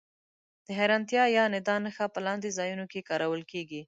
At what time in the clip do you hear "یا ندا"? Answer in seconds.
1.37-1.75